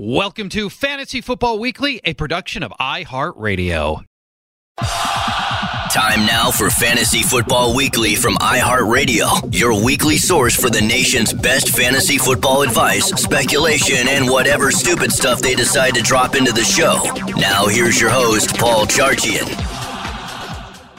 [0.00, 4.04] Welcome to Fantasy Football Weekly, a production of iHeartRadio.
[4.80, 11.70] Time now for Fantasy Football Weekly from iHeartRadio, your weekly source for the nation's best
[11.70, 17.02] fantasy football advice, speculation, and whatever stupid stuff they decide to drop into the show.
[17.36, 19.48] Now, here's your host, Paul Charchian.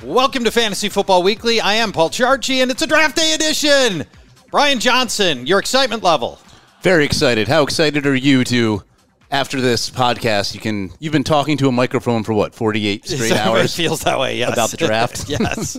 [0.04, 1.62] Welcome to Fantasy Football Weekly.
[1.62, 4.04] I am Paul Charchi, and it's a draft day edition.
[4.52, 6.38] Brian Johnson, your excitement level.
[6.82, 7.48] Very excited.
[7.48, 8.84] How excited are you to
[9.32, 13.06] after this podcast, you can you've been talking to a microphone for what forty eight
[13.08, 13.66] straight hours.
[13.74, 14.38] it feels that way.
[14.38, 14.54] Yes.
[14.54, 15.30] About the draft.
[15.30, 15.78] yes,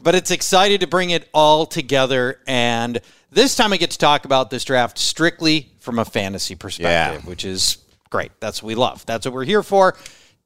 [0.00, 4.24] but it's excited to bring it all together, and this time I get to talk
[4.24, 7.28] about this draft strictly from a fantasy perspective, Yeah.
[7.28, 7.78] which is
[8.10, 8.32] great.
[8.40, 9.04] That's what we love.
[9.06, 9.96] That's what we're here for.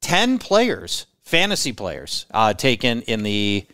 [0.01, 3.67] Ten players, fantasy players, uh, taken in the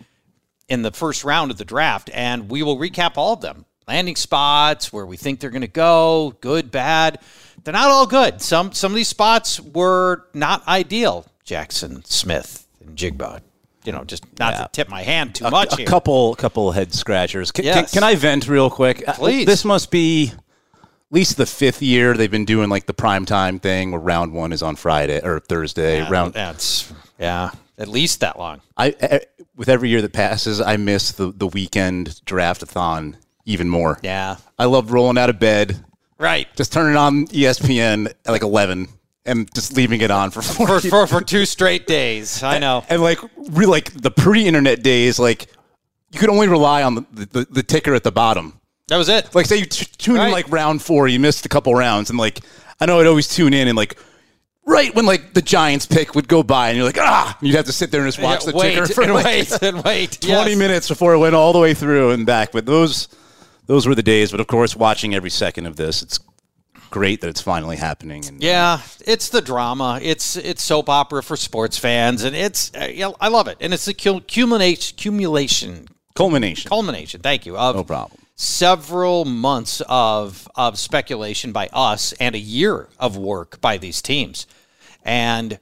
[0.68, 3.64] in the first round of the draft, and we will recap all of them.
[3.86, 7.20] Landing spots, where we think they're going to go, good, bad.
[7.66, 8.40] They're not all good.
[8.40, 11.26] Some some of these spots were not ideal.
[11.42, 13.40] Jackson Smith and Jigba.
[13.82, 14.62] You know, just not Yeah.
[14.62, 15.86] to tip my hand too A, much a here.
[15.86, 17.50] couple couple head scratchers.
[17.50, 17.92] Can, can, Yes.
[17.92, 19.02] can I vent real quick?
[19.08, 19.46] Uh, Please.
[19.46, 23.58] This must be at least the fifth year they've been doing like the prime time
[23.58, 25.98] thing where round one is on Friday or Thursday.
[25.98, 28.60] Yeah, round That's yeah, at least that long.
[28.76, 29.20] I, I
[29.56, 33.98] with every year that passes, I miss the the weekend draft-a-thon even more.
[34.02, 35.84] Yeah, I love rolling out of bed,
[36.18, 36.46] right.
[36.56, 38.88] just turning on ESPN at like eleven,
[39.24, 42.42] and just leaving it on for For, for for two straight days.
[42.42, 42.84] I know.
[42.88, 43.18] and like
[43.50, 45.46] really like the pre-internet days, like
[46.12, 48.60] you could only rely on the, the, the ticker at the bottom.
[48.88, 49.34] That was it.
[49.34, 50.26] Like say you t- tune Right.
[50.26, 52.40] in like round four, you missed a couple rounds, and like
[52.80, 53.98] I know I'd always tune in and like
[54.64, 57.66] right when like the Giants pick would go by, and you're like ah, you'd have
[57.66, 59.82] to sit there and just watch Yeah, the wait ticker for and like wait and
[59.84, 60.12] wait.
[60.20, 60.58] twenty Yes.
[60.58, 62.52] minutes before it went all the way through and back.
[62.52, 63.08] But those
[63.66, 64.30] those were the days.
[64.30, 66.18] But of course, watching every second of this, it's
[66.90, 68.24] great that it's finally happening.
[68.26, 69.98] And Yeah, it's the drama.
[70.02, 73.58] It's it's soap opera for sports fans, and it's uh, yeah, I love it.
[73.60, 76.68] And it's the cul- culmination, culmination.
[76.68, 77.20] culmination.
[77.20, 77.56] Thank you.
[77.56, 78.20] Of No problem.
[78.36, 84.46] Several months of of speculation by us, and a year of work by these teams,
[85.04, 85.58] and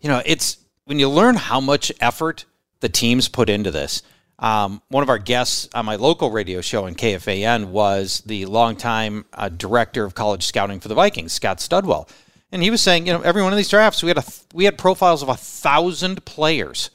[0.00, 2.44] you know it's when you learn how much effort
[2.80, 4.02] the teams put into this.
[4.42, 9.24] Um, one of our guests on my local radio show in KFAN was the longtime
[9.32, 12.08] uh, director of college scouting for the Vikings, Scott Studwell,
[12.50, 14.64] and he was saying, you know, every one of these drafts we had a we
[14.64, 16.90] had profiles of a thousand players.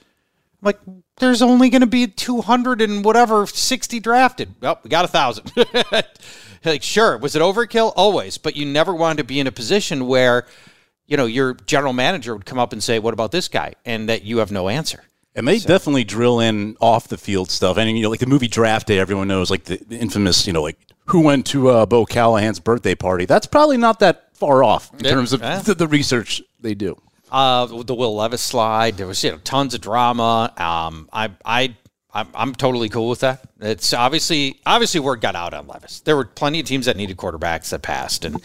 [0.61, 0.79] I'm like,
[1.19, 4.53] there's only going to be 200 and whatever 60 drafted.
[4.59, 5.53] Well, we got a thousand.
[6.65, 7.93] like, sure, was it overkill?
[7.95, 10.45] Always, but you never wanted to be in a position where,
[11.05, 14.09] you know, your general manager would come up and say, "What about this guy?" and
[14.09, 15.06] that you have no answer.
[15.37, 17.77] And they definitely drill in off the field stuff.
[17.77, 20.63] And you know, like the movie Draft Day, everyone knows like the infamous, you know,
[20.63, 23.25] like who went to uh, Bo Callahan's birthday party.
[23.25, 25.59] That's probably not that far off in terms of yeah.
[25.59, 26.99] the, the research they do.
[27.31, 28.97] Uh, the Will Levis slide.
[28.97, 30.51] There was you know tons of drama.
[30.57, 31.75] Um, I I.
[32.13, 33.41] I'm, I'm totally cool with that.
[33.59, 35.99] It's obviously obviously word got out on Levis.
[35.99, 38.41] There were plenty of teams that needed quarterbacks that passed, and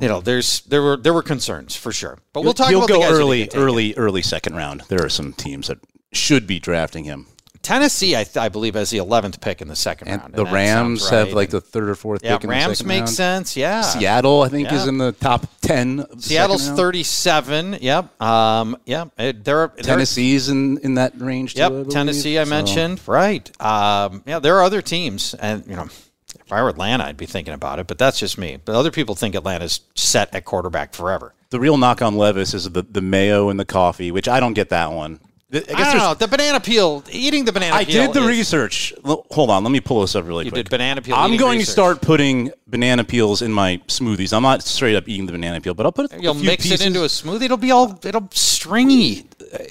[0.00, 2.18] you know there's there were there were concerns for sure.
[2.32, 3.68] But we'll talk He'll about go the guys who early, didn't get taken.
[3.68, 4.82] early, early second round.
[4.88, 5.78] There are some teams that
[6.12, 7.26] should be drafting him.
[7.62, 10.34] Tennessee, I, th- I believe, has the 11th pick in the second And round.
[10.34, 12.88] the Rams sounds have like the third or fourth yeah pick in the Rams second
[12.88, 13.10] make round.
[13.10, 13.56] sense.
[13.56, 16.00] Yeah, Seattle, I think, is in the top ten.
[16.00, 16.76] Of the Seattle's round.
[16.78, 17.78] 37.
[17.80, 18.20] Yep.
[18.20, 18.76] Um.
[18.84, 19.04] Yeah.
[19.16, 21.54] It, they're, they're Tennessee's in, in that range.
[21.54, 21.88] Too, I Yep.
[21.90, 23.00] Tennessee I So- mentioned.
[23.06, 23.48] Right.
[23.62, 27.26] Um, yeah, there are other teams, and you know, If I were Atlanta, I'd be
[27.26, 28.58] thinking about it, but that's just me.
[28.64, 31.32] But other people think Atlanta's set at quarterback forever.
[31.50, 34.54] The real knock on Levis is the, the mayo and the coffee, which I don't
[34.54, 35.20] get that one.
[35.54, 36.14] I guess I, don't know.
[36.14, 38.06] The banana peel, eating the banana I peel.
[38.06, 38.94] did the is- research.
[39.04, 40.58] Hold on, let me pull this up really You quick.
[40.60, 41.66] You did banana peel I'm going research.
[41.66, 44.32] to start putting banana peels in my smoothies.
[44.32, 46.62] I'm not straight up eating the banana peel, but I'll put a You'll few mix
[46.62, 46.80] pieces.
[46.80, 47.42] it into a smoothie.
[47.42, 47.98] It'll be all.
[48.02, 49.26] It'll stringy.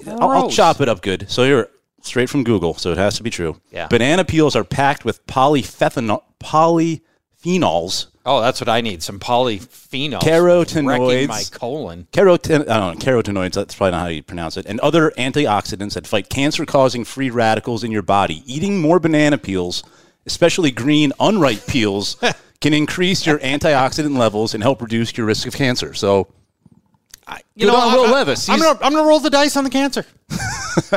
[0.07, 1.29] I'll, I'll chop it up good.
[1.31, 1.67] So you're
[2.03, 3.59] straight from Google, so it has to be true.
[3.71, 3.87] Yeah.
[3.87, 6.21] Banana peels are packed with polyphenol,
[7.43, 9.01] polyphenols, Oh, that's what I need.
[9.01, 10.21] Some polyphenols.
[10.21, 11.27] Carotenoids.
[11.27, 12.07] My colon.
[12.11, 15.93] caroten, I don't know, carotenoids, that's probably not how you pronounce it, and other antioxidants
[15.95, 18.43] that fight cancer causing free radicals in your body.
[18.45, 19.83] Eating more banana peels,
[20.27, 22.15] especially green, unripe peels,
[22.61, 25.95] can increase your antioxidant levels and help reduce your risk of cancer.
[25.95, 26.27] So,
[27.55, 28.47] You Good on Will I, Levis.
[28.49, 30.05] I'm He's- gonna, I'm gonna roll the dice on the cancer.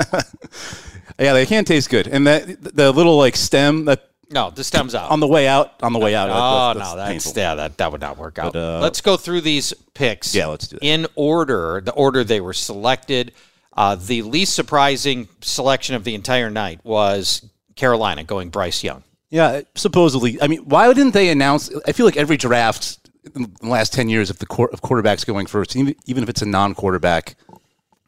[1.19, 2.06] yeah, they can taste good.
[2.06, 5.12] And that the little like stem that No, the stem's out.
[5.12, 6.28] on the way out, on the way out.
[6.28, 8.56] Oh that's, no, that's yeah, that that would not work out.
[8.56, 10.34] uh, let's go through these picks.
[10.34, 10.84] Yeah, let's do that.
[10.84, 13.32] in order, the order they were selected.
[13.76, 19.04] Uh, the least surprising selection of the entire night was Carolina going Bryce Young.
[19.31, 20.42] Yeah, supposedly.
[20.42, 21.70] I mean, why didn't they announce?
[21.87, 22.98] I feel like every draft
[23.37, 26.42] in the last ten years, if the of quarterbacks going first, even, even if it's
[26.42, 27.37] a non-quarterback,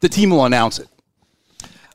[0.01, 0.89] the team will announce it.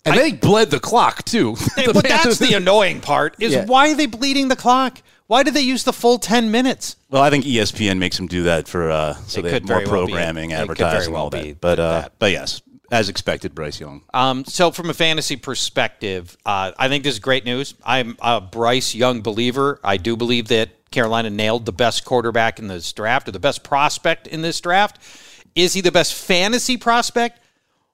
[0.05, 1.55] And they bled the clock too.
[1.75, 3.65] The but that's the annoying part is Yeah.
[3.65, 5.01] why are they bleeding the clock?
[5.27, 6.97] Why did they use the full ten minutes?
[7.09, 9.77] well, I think ESPN makes them do that for uh, so It they have more
[9.77, 11.61] very well programming, it advertising, well all that.
[11.61, 12.13] But uh, that.
[12.19, 12.61] but yes,
[12.91, 14.01] as expected, Bryce Young.
[14.13, 17.75] Um, so from a fantasy perspective, uh, I think this is great news.
[17.85, 19.79] I'm a Bryce Young believer.
[19.83, 23.63] I do believe that Carolina nailed the best quarterback in this draft or the best
[23.63, 24.99] prospect in this draft.
[25.55, 27.39] Is he the best fantasy prospect?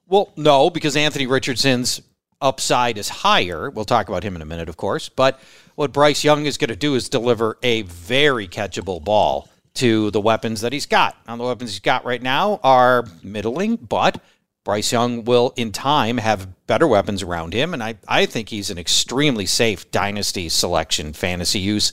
[0.08, 2.02] Well, no, because Anthony Richardson's
[2.42, 3.70] upside is higher.
[3.70, 5.10] We'll talk about him in a minute, of course.
[5.10, 5.40] But
[5.76, 10.22] what Bryce Young is going to do is deliver a very catchable ball to the
[10.22, 11.18] weapons that he's got.
[11.28, 14.22] Now, the weapons he's got right now are middling, but
[14.64, 17.74] Bryce Young will, in time, have better weapons around him.
[17.74, 21.92] And I, I think he's an extremely safe dynasty selection, fantasy use.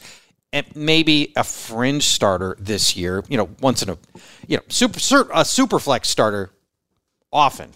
[0.53, 3.99] And maybe a fringe starter this year, you know, once in a,
[4.47, 6.51] you know, super, a super flex starter
[7.33, 7.71] often.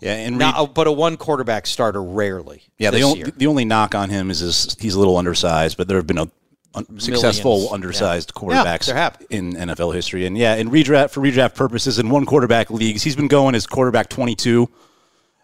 [0.00, 2.62] Yeah, and Now, but a one quarterback starter rarely.
[2.78, 5.88] Yeah, the, on, the only knock on him is his, he's a little undersized, but
[5.88, 6.28] there have been a
[6.74, 7.72] un- successful Millions.
[7.72, 8.40] undersized Yeah.
[8.40, 9.18] quarterbacks have.
[9.30, 10.24] in NFL history.
[10.26, 13.66] And yeah, in redraft for redraft purposes, in one quarterback leagues, he's been going as
[13.66, 14.68] quarterback 22.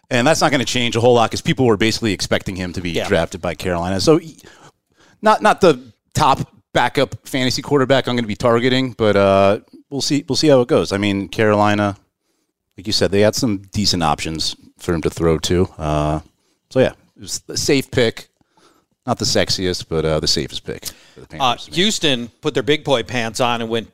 [0.09, 2.71] And that's not going to change a whole lot because people were basically expecting him
[2.73, 3.07] to be Yeah.
[3.07, 3.99] drafted by Carolina.
[3.99, 4.19] So,
[5.21, 5.81] not not the
[6.13, 9.59] top backup fantasy quarterback I'm going to be targeting, but uh,
[9.89, 10.91] we'll see we'll see how it goes.
[10.91, 11.97] I mean, Carolina,
[12.77, 15.65] like you said, they had some decent options for him to throw to.
[15.77, 16.19] Uh,
[16.69, 18.27] so yeah, it was a safe pick,
[19.05, 20.85] not the sexiest, but uh, the safest pick.
[21.13, 23.91] For the Uh, Houston put their big boy pants on and went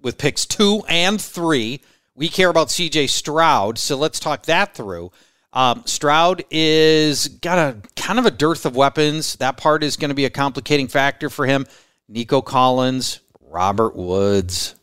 [0.00, 1.80] with picks two and three.
[2.14, 5.10] We care about CJ Stroud, so let's talk that through.
[5.52, 9.36] Um, Stroud is got a kind of a dearth of weapons.
[9.36, 11.66] That part is going to be a complicating factor for him.
[12.08, 14.74] Nico Collins, Robert Woods,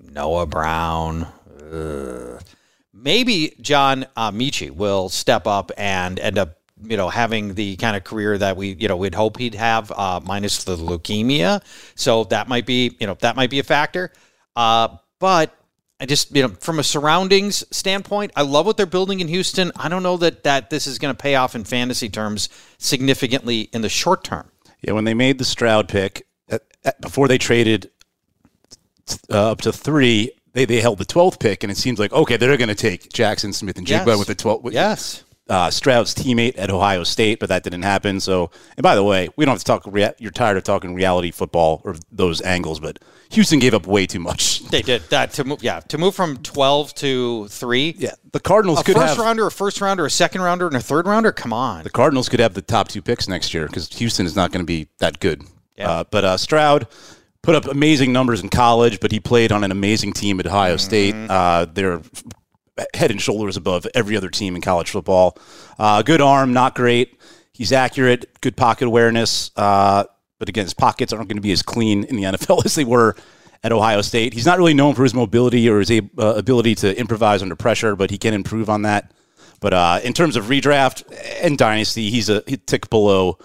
[0.00, 1.26] Noah Brown.
[1.72, 2.42] Ugh.
[3.04, 8.02] Maybe John Metchie will step up and end up, you know, having the kind of
[8.02, 11.62] career that we, you know, we'd hope he'd have, uh, minus the leukemia.
[11.96, 14.10] So that might be, you know, that might be a factor.
[14.56, 15.54] Uh, but
[16.00, 19.70] I just, you know, from a surroundings standpoint, I love what they're building in Houston.
[19.76, 23.68] I don't know that that this is going to pay off in fantasy terms significantly
[23.72, 24.50] in the short term.
[24.80, 27.90] Yeah, when they made the Stroud pick at, at, before they traded
[29.30, 32.36] uh, up to three, they, they held the twelfth pick, and it seems like okay,
[32.38, 34.18] they're going to take Jackson Smith-Njigba Yes.
[34.18, 34.72] with the twelfth.
[34.72, 35.24] Yes.
[35.50, 38.18] uh, Stroud's teammate at Ohio State, but that didn't happen.
[38.18, 39.82] So, and by the way, we don't have to talk.
[39.86, 42.98] Rea- you're tired of talking reality football or those angles, but
[43.30, 44.62] Houston gave up way too much.
[44.74, 45.62] They did that to move.
[45.62, 47.94] Yeah, to move from twelve to three.
[47.98, 50.74] Yeah, the Cardinals a could first have rounder, a first rounder, a second rounder, and
[50.76, 51.30] a third rounder.
[51.30, 51.84] Come on.
[51.84, 54.62] the Cardinals could have the top two picks next year because Houston is not going
[54.62, 55.42] to be that good.
[55.76, 55.90] Yeah.
[55.90, 56.86] Uh, but uh, Stroud
[57.44, 60.76] put up amazing numbers in college, but he played on an amazing team at Ohio
[60.76, 61.14] State.
[61.14, 62.00] Uh, they're
[62.94, 65.38] head and shoulders above every other team in college football.
[65.78, 67.20] Uh, good arm, not great.
[67.52, 69.50] He's accurate, good pocket awareness.
[69.56, 70.04] Uh,
[70.38, 72.84] but again, his pockets aren't going to be as clean in the NFL as they
[72.84, 73.14] were
[73.62, 74.32] at Ohio State.
[74.32, 77.94] He's not really known for his mobility or his uh, ability to improvise under pressure,
[77.94, 79.12] but he can improve on that.
[79.60, 81.04] But uh, in terms of redraft
[81.42, 83.38] and dynasty, he's a tick below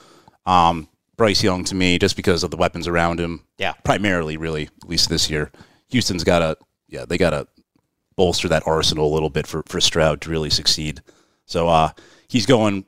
[0.45, 0.89] um,
[1.19, 3.43] Bryce Young to me, just because of the weapons around him.
[3.59, 3.73] Yeah.
[3.83, 5.51] primarily, really, at least this year.
[5.89, 6.57] Houston's got to,
[6.87, 7.47] yeah, they got to
[8.15, 11.01] bolster that arsenal a little bit for, for Stroud to really succeed.
[11.45, 11.91] So uh,
[12.27, 12.85] he's going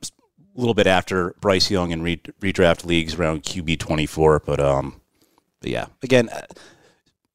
[0.55, 4.59] a little bit after Bryce Young in re- redraft leagues around QB twenty four, but
[4.59, 5.01] um,
[5.59, 6.45] But yeah, again, uh,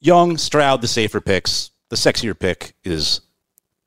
[0.01, 1.71] Young, Stroud, the safer picks.
[1.89, 3.21] The sexier pick is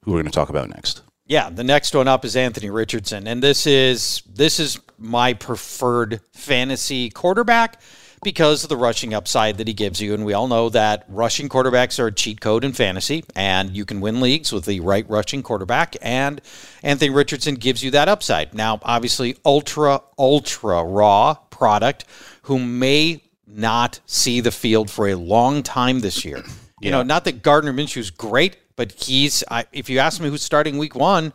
[0.04, 1.02] who we're going to talk about next.
[1.28, 6.22] Yeah, the next one up is Anthony Richardson, and this is this is my preferred
[6.34, 7.82] fantasy quarterback
[8.24, 10.14] because of the rushing upside that he gives you.
[10.14, 13.86] And we all know that rushing quarterbacks are a cheat code in fantasy, and you
[13.86, 15.96] can win leagues with the right rushing quarterback.
[16.02, 16.42] And
[16.84, 18.54] Anthony Richardson gives you that upside.
[18.54, 22.06] Now, obviously, ultra, ultra raw product
[22.44, 26.44] who may not see the field for a long time this year.
[26.82, 30.30] You know, not that Gardner Minshew is great, but he's, I, if you ask me
[30.30, 31.34] who's starting week one,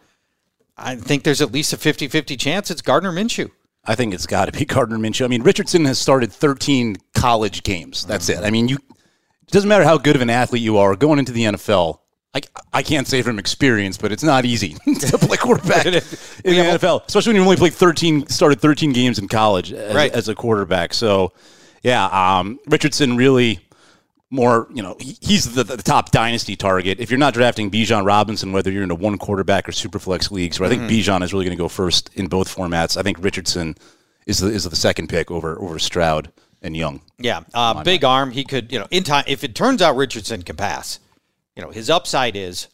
[0.77, 3.51] I think there's at least a 50 50 chance it's Gardner Minshew.
[3.85, 5.25] I think it's got to be Gardner Minshew.
[5.25, 8.05] I mean, Richardson has started 13 college games.
[8.07, 8.39] That's it.
[8.39, 11.33] I mean, you it doesn't matter how good of an athlete you are going into
[11.33, 11.99] the NFL.
[12.35, 12.41] I,
[12.73, 16.01] I can't say from experience, but it's not easy to play quarterback in the
[16.79, 20.11] NFL, especially when you only played 13, started 13 games in college as, Right.
[20.13, 20.93] as a quarterback.
[20.95, 21.33] So,
[21.85, 23.61] yeah, um, Richardson really
[24.35, 27.01] more, you know, he- he's the, the top dynasty target.
[27.01, 30.31] If you're not drafting Bijan Robinson, whether you're in a one quarterback or super flex
[30.31, 32.97] leagues, where I think Bijan is really going to go first in both formats.
[32.97, 33.77] I think Richardson
[34.27, 37.01] is the, is the second pick over over Stroud and Young.
[37.19, 38.31] Yeah, uh, big arm.
[38.31, 39.25] He could, you know, in time.
[39.27, 40.99] If it turns out Richardson can pass,
[41.57, 42.69] you know, his upside is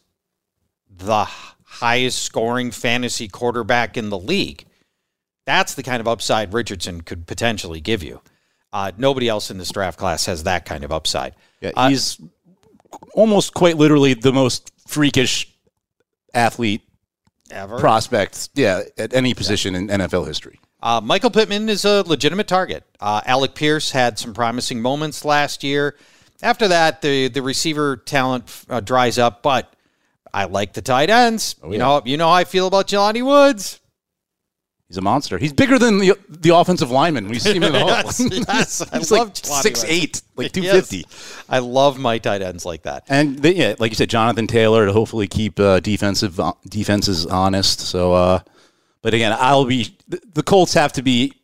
[0.89, 1.25] the
[1.63, 4.65] highest scoring fantasy quarterback in the league.
[5.45, 8.21] That's the kind of upside Richardson could potentially give you.
[8.73, 11.35] Uh, nobody else in this draft class has that kind of upside.
[11.61, 12.19] Yeah, Uh, he's
[13.13, 15.47] almost quite literally the most freakish
[16.33, 16.81] athlete
[17.49, 17.77] Ever.
[17.79, 20.59] prospect, yeah, at any position in NFL history.
[20.81, 22.83] Uh, Michael Pittman is a legitimate target.
[22.99, 25.95] Uh, Alec Pierce had some promising moments last year.
[26.41, 29.71] After that, the the receiver talent uh, dries up, but
[30.33, 31.55] I like the tight ends.
[31.69, 33.79] you know, you know how I feel about Jelani Woods.
[34.91, 35.37] He's a monster.
[35.37, 37.29] He's bigger than the the offensive lineman.
[37.29, 37.87] We see him in the hall.
[37.87, 41.05] Yes, yes, I He's love like six eight, like two fifty.
[41.09, 41.43] Yes.
[41.47, 43.05] I love my tight ends like that.
[43.07, 47.25] And they, yeah, like you said, Jonathan Taylor to hopefully keep uh, defensive uh, defenses
[47.25, 47.79] honest.
[47.79, 48.39] So, uh,
[49.01, 51.35] but again, I'll be the, Colts have to be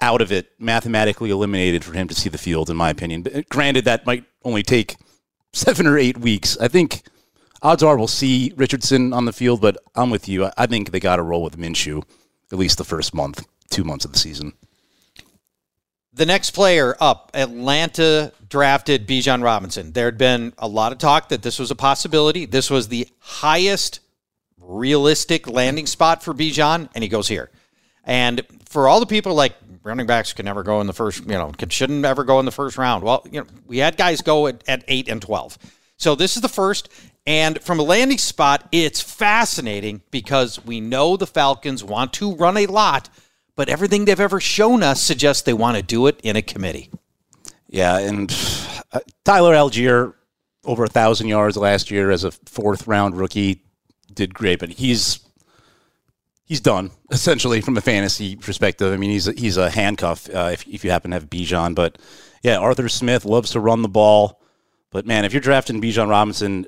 [0.00, 3.24] out of it, mathematically eliminated for him to see the field, in my opinion.
[3.24, 4.94] But granted, that might only take
[5.52, 6.56] seven or eight weeks.
[6.58, 7.02] I think
[7.60, 10.44] odds are we'll see Richardson on the field, but I'm with you.
[10.44, 12.04] I, I think they got to roll with Minshew
[12.54, 14.52] at least the first month, two months of the season.
[16.12, 19.90] The next player up, Atlanta drafted Bijan Robinson.
[19.90, 22.46] There had been a lot of talk that this was a possibility.
[22.46, 23.98] This was the highest
[24.60, 27.50] realistic landing spot for Bijan, and he goes here.
[28.04, 31.32] And for all the people like running backs can never go in the first, you
[31.32, 33.02] know, could, shouldn't ever go in the first round.
[33.02, 35.58] Well, you know, we had guys go at, at eight and twelve.
[35.96, 36.88] So this is the first.
[37.26, 42.56] And from a landing spot, it's fascinating because we know the Falcons want to run
[42.56, 43.08] a lot,
[43.56, 46.90] but everything they've ever shown us suggests they want to do it in a committee.
[47.68, 48.30] Yeah, and
[48.92, 50.14] uh, Tyler Allgeier
[50.64, 53.62] over a thousand yards last year as a fourth round rookie
[54.12, 55.20] did great, but he's
[56.44, 58.92] he's done essentially from a fantasy perspective.
[58.92, 61.74] I mean, he's a, he's a handcuff uh, if if you happen to have Bijan,
[61.74, 61.98] but
[62.42, 64.40] yeah, Arthur Smith loves to run the ball,
[64.90, 66.66] but man, if you're drafting Bijan Robinson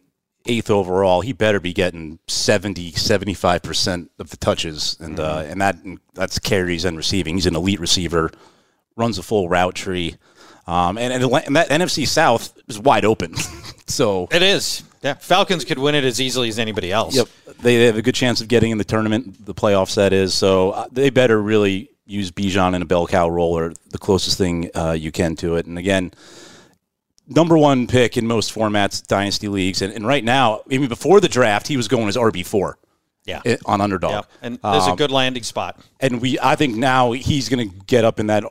[0.49, 5.61] eighth overall, he better be getting 70, 75 percent of the touches, and uh, and
[5.61, 5.77] that
[6.15, 7.35] that's carries and receiving.
[7.35, 8.31] He's an elite receiver,
[8.97, 10.17] runs a full route tree.
[10.67, 13.37] Um, and, and, and that NFC South is wide open.
[13.87, 14.83] so It is.
[15.03, 17.15] Yeah, Falcons could win it as easily as anybody else.
[17.15, 17.29] Yep,
[17.61, 19.95] they have a good chance of getting in the tournament, the playoffs.
[19.95, 23.73] That is, so uh, they better really use Bijan in a bell cow role or
[23.91, 25.67] the closest thing uh, you can to it.
[25.67, 26.13] And again,
[27.29, 31.29] number one pick in most formats, dynasty leagues, and, and right now, even before the
[31.29, 32.79] draft, he was going as RB four
[33.25, 33.41] Yeah.
[33.65, 34.11] on underdog.
[34.13, 34.23] yeah.
[34.43, 35.81] And there's a Um, good landing spot.
[36.01, 38.45] and we I think now he's going to get up in that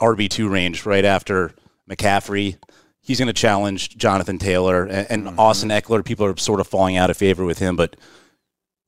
[0.00, 1.52] RB two range right after
[1.90, 2.56] McCaffrey.
[3.00, 5.40] He's going to challenge Jonathan Taylor and, and Mm-hmm.
[5.40, 6.04] Austin Ekeler.
[6.04, 7.96] People are sort of falling out of favor with him, but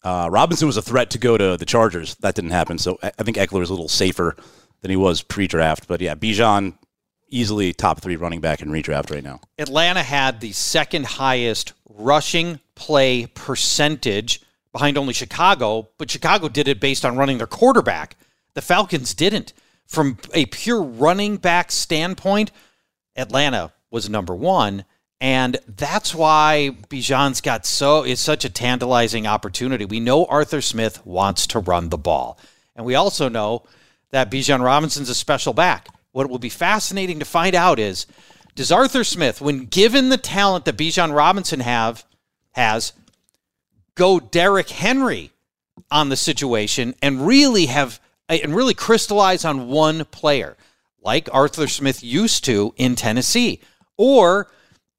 [0.05, 2.15] uh, Robinson was a threat to go to the Chargers.
[2.17, 4.37] That didn't happen, so I I think Ekeler is a little safer
[4.81, 5.87] than he was pre-draft.
[5.89, 6.75] But yeah, Bijan
[7.29, 9.41] easily top three running back in redraft right now.
[9.59, 14.41] Atlanta had the second highest rushing play percentage
[14.73, 18.17] behind only Chicago, but Chicago did it based on running their quarterback.
[18.55, 19.53] The Falcons didn't.
[19.87, 22.51] From a pure running back standpoint,
[23.17, 24.85] Atlanta was number one.
[25.21, 29.85] And that's why Bijan's got so it's such a tantalizing opportunity.
[29.85, 32.39] We know Arthur Smith wants to run the ball.
[32.77, 33.65] And we also know
[34.11, 35.89] that Bijan Robinson's a special back.
[36.13, 38.07] What will be fascinating to find out is
[38.55, 42.05] does Arthur Smith, when given the talent that Bijan Robinson have
[42.53, 42.93] has,
[43.95, 45.31] go Derrick Henry
[45.91, 50.57] on the situation and really have uh, and really crystallize on one player.
[51.01, 53.61] like Arthur Smith used to in Tennessee?
[53.97, 54.51] Or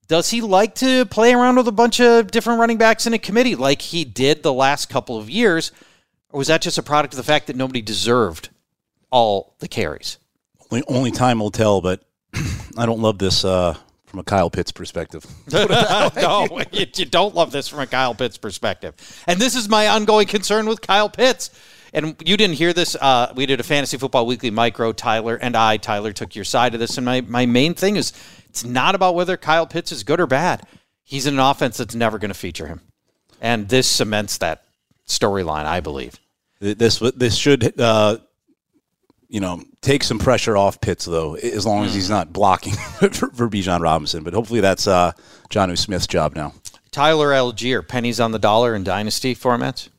[0.08, 3.20] does he like to play around with a bunch of different running backs in a
[3.20, 5.72] committee like he did the last couple of years?
[6.30, 8.50] Or was that just a product of the fact that nobody deserved
[9.12, 10.18] all the carries?
[10.72, 12.04] Only, only time will tell, but
[12.78, 15.26] I don't love this uh, from a Kyle Pitts perspective.
[15.52, 18.96] no, you, you don't love this from a Kyle Pitts perspective.
[19.28, 21.50] And this is my ongoing concern with Kyle Pitts.
[21.94, 22.96] And you didn't hear this.
[22.96, 24.92] Uh, we did a fantasy football weekly micro.
[24.92, 26.98] Tyler and I, Tyler, took your side of this.
[26.98, 28.14] And my, my main thing is
[28.48, 30.64] it's not about whether Kyle Pitts is good or bad.
[31.04, 32.82] He's in an offense that's never going to feature him.
[33.42, 34.66] And this cements that
[35.08, 36.20] storyline, I believe.
[36.60, 38.18] This this should uh,
[39.30, 43.10] you know take some pressure off Pitts though, as long as he's not blocking for,
[43.10, 44.24] for Bijan Robinson.
[44.24, 45.14] But hopefully that's uh,
[45.50, 46.54] Jonnu Smith's job now.
[46.92, 49.90] Tyler Allgeier, pennies on the dollar in dynasty formats.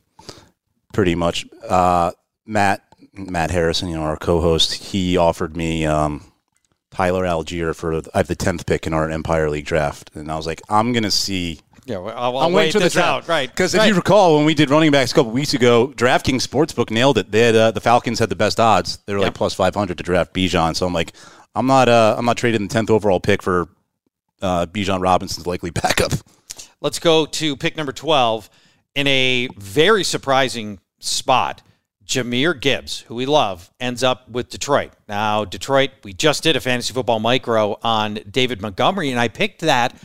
[0.93, 2.11] Pretty much, uh,
[2.45, 2.83] Matt
[3.13, 6.31] Matt Harrison, you know our co-host, he offered me um,
[6.91, 10.35] Tyler Allgeier for I have the tenth pick in our Empire League draft, and I
[10.35, 13.49] was like, I'm gonna see yeah, well, I'll, I'll wait this out, right?
[13.49, 13.83] Because right.
[13.83, 17.17] if you recall, when we did running backs a couple weeks ago, DraftKings Sportsbook nailed
[17.17, 17.31] it.
[17.31, 18.97] They had uh, the Falcons had the best odds.
[19.05, 20.75] They were like plus five hundred to draft Bijan.
[20.75, 21.13] So I'm like,
[21.55, 23.67] I'm not, uh, I'm not trading the tenth overall pick for
[24.41, 26.11] uh, Bijan Robinson's likely backup.
[26.81, 28.49] Let's go to pick number twelve
[28.93, 31.63] in a very surprising spot.
[32.05, 34.91] Jahmyr Gibbs, who we love, ends up with Detroit.
[35.07, 39.61] Now, Detroit, we just did a fantasy football micro on David Montgomery, and I picked
[39.61, 39.95] that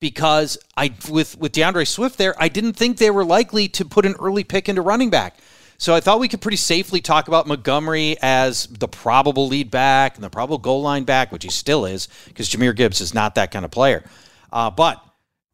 [0.00, 4.06] because I with with D'Andre Swift there, I didn't think they were likely to put
[4.06, 5.36] an early pick into running back.
[5.78, 10.14] So I thought we could pretty safely talk about Montgomery as the probable lead back
[10.14, 13.36] and the probable goal line back, which he still is, because Jahmyr Gibbs is not
[13.36, 14.04] that kind of player.
[14.52, 15.02] Uh, but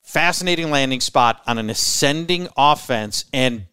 [0.02, 3.66] fascinating landing spot on an ascending offense, and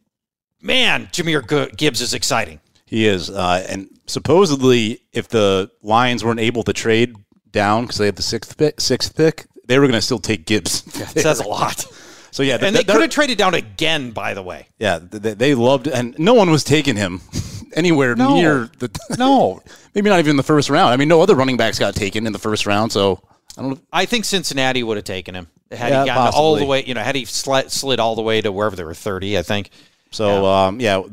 [0.61, 2.59] man, Jahmyr Gibbs is exciting.
[2.85, 7.15] He is, uh, and supposedly, if the Lions weren't able to trade
[7.51, 10.45] down because they had the sixth pick, sixth pick, they were going to still take
[10.45, 10.83] Gibbs.
[10.97, 11.85] Yeah, says a lot.
[12.31, 14.11] So yeah, and they could have traded down again.
[14.11, 17.21] By the way, yeah, they, they loved, and no one was taking him
[17.75, 18.33] anywhere no.
[18.33, 18.89] near the.
[19.19, 19.61] no,
[19.93, 20.93] maybe not even in the first round.
[20.93, 22.91] I mean, no other running backs got taken in the first round.
[22.91, 23.21] So
[23.55, 23.79] I don't.
[23.93, 26.43] I think Cincinnati would have taken him had yeah, he gotten possibly.
[26.43, 26.83] all the way.
[26.83, 29.37] You know, had he slid, slid all the way to wherever there were thirty.
[29.37, 29.69] I think.
[30.09, 30.65] So yeah.
[30.65, 31.03] Um, yeah,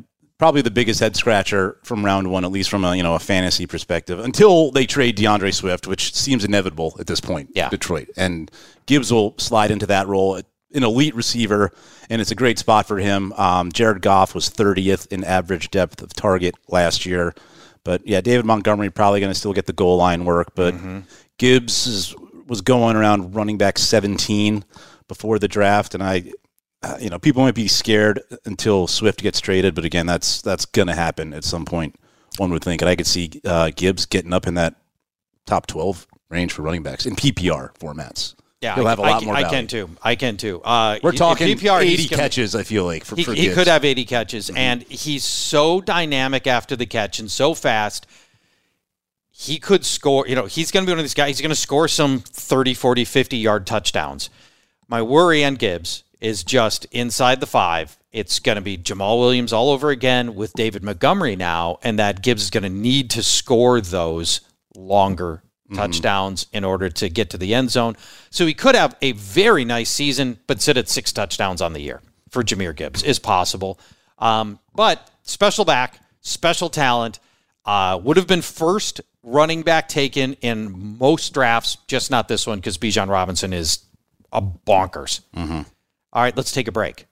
[0.41, 3.19] probably the biggest head scratcher from round one, at least from a you know a
[3.19, 7.51] fantasy perspective, until they trade D'Andre Swift, which seems inevitable at this point.
[7.55, 8.51] Yeah, Detroit and
[8.87, 11.73] Gibbs will slide into that role, an elite receiver,
[12.09, 13.35] and it's a great spot for him.
[13.35, 17.35] Um, Jared Goff was 30th in average depth of target last year,
[17.85, 21.01] but yeah, David Montgomery probably going to still get the goal line work, but mm-hmm.
[21.37, 22.15] Gibbs is,
[22.47, 24.65] was going around running back 17
[25.07, 26.33] before the draft, and I
[26.83, 30.65] uh, you know, people might be scared until Swift gets traded, but again, that's that's
[30.65, 31.95] going to happen at some point.
[32.39, 34.77] One would think, and I could see uh, Gibbs getting up in that
[35.47, 38.35] top twelve range for running backs in PPR formats.
[38.63, 39.35] Yeah, he'll have a lot I, more.
[39.35, 39.91] I can too.
[40.03, 40.63] I can too.
[40.63, 42.55] Uh, We're talking PPR, eighty gonna, catches.
[42.55, 44.57] I feel like for, he, for he could have eighty catches, mm-hmm.
[44.57, 48.07] and he's so dynamic after the catch and so fast.
[49.31, 50.27] He could score.
[50.27, 51.29] You know, he's going to be one of these guys.
[51.29, 54.29] He's going to score some 30, 40, 50 yard touchdowns.
[54.87, 57.97] My worry on Gibbs is just inside the five.
[58.13, 62.23] It's going to be Jamaal Williams all over again with David Montgomery now, and that
[62.23, 64.41] Gibbs is going to need to score those
[64.75, 65.77] longer mm-hmm.
[65.77, 67.97] touchdowns in order to get to the end zone.
[68.31, 71.81] So he could have a very nice season, but sit at six touchdowns on the
[71.81, 73.79] year for Jahmyr Gibbs is possible.
[74.19, 77.21] Um, but special back, special talent,
[77.65, 82.59] uh, would have been first running back taken in most drafts, just not this one
[82.59, 83.85] because Bijan Robinson is
[84.33, 85.21] a bonkers.
[85.37, 85.63] Mm-hmm.
[86.13, 87.07] All right, let's take a break.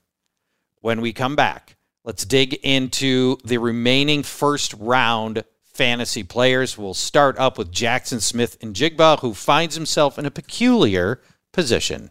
[0.81, 6.77] When we come back, let's dig into the remaining first round fantasy players.
[6.77, 11.21] We'll start up with Jackson Smith-Njigba, who finds himself in a peculiar
[11.53, 12.11] position.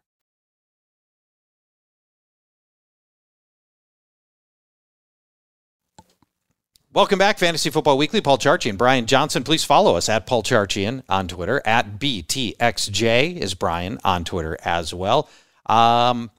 [6.93, 8.19] Welcome back, Fantasy Football Weekly.
[8.19, 9.45] Paul Charchian, Brian Johnson.
[9.45, 11.61] Please follow us at Paul Charchian on Twitter.
[11.63, 15.29] At BTXJ is Brian on Twitter as well.
[15.67, 16.31] Um,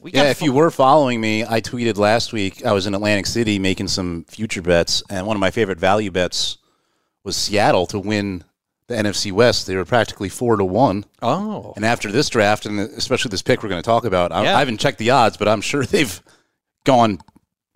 [0.00, 3.26] we yeah, if you were following me, I tweeted last week I was in Atlantic
[3.26, 6.58] City making some future bets, and one of my favorite value bets
[7.22, 8.42] was Seattle to win
[8.88, 9.68] the NFC West.
[9.68, 11.04] They were practically four to one.
[11.22, 14.42] Oh, and after this draft, and especially this pick we're going to talk about, I,
[14.42, 14.56] yeah.
[14.56, 16.20] I haven't checked the odds, but I'm sure they've
[16.82, 17.20] gone.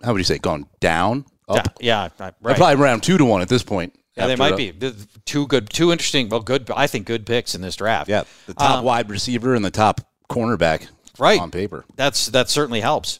[0.03, 1.23] How would you say gone down?
[1.47, 1.77] Up.
[1.79, 2.57] Yeah, yeah right.
[2.57, 3.97] probably around two to one at this point.
[4.15, 4.73] Yeah, they might be
[5.25, 6.29] two good, two interesting.
[6.29, 6.71] Well, good.
[6.73, 8.09] I think good picks in this draft.
[8.09, 10.87] Yeah, the top um, wide receiver and the top cornerback.
[11.19, 11.85] Right on paper.
[11.95, 13.19] That's that certainly helps.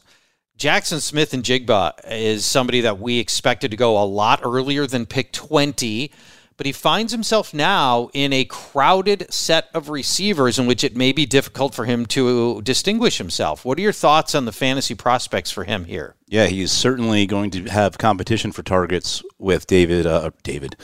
[0.56, 6.10] Jackson Smith-Njigba is somebody that we expected to go a lot earlier than pick 20
[6.56, 11.12] but he finds himself now in a crowded set of receivers in which it may
[11.12, 13.64] be difficult for him to distinguish himself.
[13.64, 16.14] What are your thoughts on the fantasy prospects for him here?
[16.28, 20.06] Yeah, he's certainly going to have competition for targets with David.
[20.06, 20.76] Uh, David.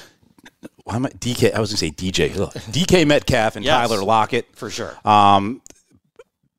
[0.85, 1.55] Why am I DK?
[1.55, 2.31] I was going to say DJ.
[2.31, 4.97] DK Metcalf and yes, Tyler Lockett for sure.
[5.05, 5.63] Um,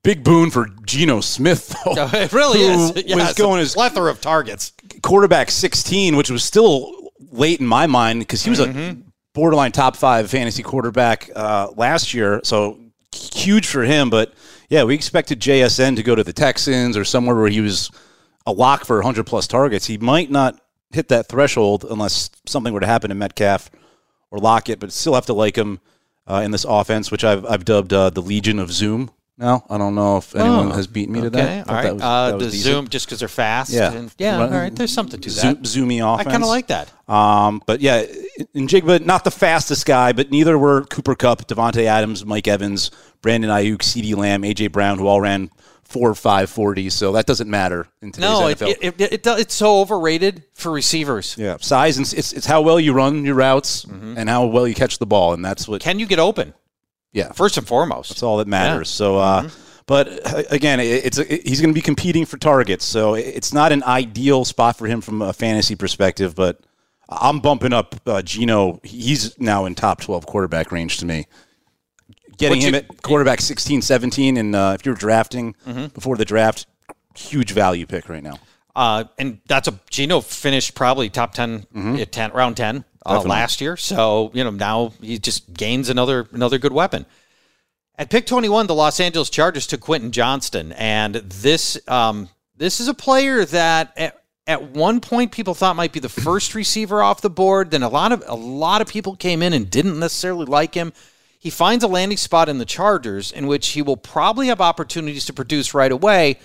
[0.03, 2.09] big boon for Geno Smith, though.
[2.13, 3.03] it really is.
[3.05, 4.71] Yeah, was going as plethora of targets.
[5.01, 8.77] Quarterback 16, which was still late in my mind because he was mm-hmm.
[8.77, 8.95] a
[9.33, 12.41] borderline top five fantasy quarterback uh, last year.
[12.43, 12.79] So
[13.13, 14.09] huge for him.
[14.09, 14.33] But
[14.69, 17.91] yeah, we expected JSN to go to the Texans or somewhere where he was
[18.45, 19.85] a lock for 100 plus targets.
[19.85, 20.59] He might not
[20.91, 23.69] hit that threshold unless something were to happen to Metcalf
[24.31, 25.79] or Lockett, but still have to like him
[26.27, 29.11] uh, in this offense, which I've, I've dubbed uh, the Legion of Zoom.
[29.35, 31.67] No, I don't know if anyone oh, has beaten me to that.
[31.67, 33.71] All right, that was, uh, that the Zoom just because they're fast.
[33.71, 34.39] Yeah, and, yeah.
[34.39, 35.61] All right, there's something to that.
[35.63, 36.27] zoomy offense.
[36.27, 36.91] I kind of like that.
[37.09, 38.05] Um, but yeah,
[38.53, 42.91] Njigba, not the fastest guy, but neither were Cooper Kupp, Davante Adams, Mike Evans,
[43.21, 45.49] Brandon Aiyuk, CeeDee Lamb, AJ Brown, who all ran
[45.83, 46.91] four five forty.
[46.91, 48.69] So that doesn't matter in today's no, NFL.
[48.69, 51.35] It, it, it, it's so overrated for receivers.
[51.39, 54.15] Yeah, size and it's, it's how well you run your routes mm-hmm.
[54.15, 55.81] and how well you catch the ball, and that's what.
[55.81, 56.53] Can you get open?
[57.13, 58.09] Yeah, first and foremost.
[58.09, 58.89] That's all that matters.
[58.89, 58.97] Yeah.
[58.97, 59.17] So.
[59.17, 63.15] Uh, mm-hmm but uh, again, it's a, he's going to be competing for targets, so
[63.15, 66.35] it's not an ideal spot for him from a fantasy perspective.
[66.35, 66.61] But
[67.09, 68.79] I'm bumping up uh, Geno.
[68.83, 71.27] He's now in top 12 quarterback range to me.
[72.37, 75.87] Getting him at quarterback 16, 17, and uh, if you're drafting mm-hmm.
[75.87, 76.65] before the draft,
[77.15, 78.39] huge value pick right now.
[78.75, 81.95] Uh, and that's a Geno finished probably top 10 mm-hmm.
[81.97, 83.77] at 10 round 10 uh, last year.
[83.77, 87.05] So, you know, now he just gains another another good weapon.
[87.95, 92.87] At pick 21, the Los Angeles Chargers took Quentin Johnston, and this um, this is
[92.87, 97.21] a player that at, at one point people thought might be the first receiver off
[97.21, 97.71] the board.
[97.71, 100.93] Then a lot of a lot of people came in and didn't necessarily like him.
[101.37, 105.25] He finds a landing spot in the Chargers in which he will probably have opportunities
[105.25, 106.39] to produce right away.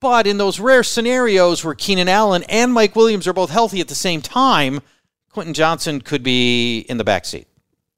[0.00, 3.88] But in those rare scenarios where Keenan Allen and Mike Williams are both healthy at
[3.88, 4.80] the same time,
[5.36, 7.44] Quentin Johnston could be in the backseat.